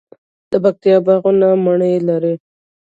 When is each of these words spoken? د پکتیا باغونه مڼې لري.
د 0.51 0.53
پکتیا 0.63 0.97
باغونه 1.05 1.47
مڼې 1.65 1.93
لري. 2.07 2.33